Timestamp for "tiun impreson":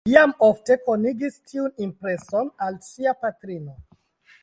1.51-2.53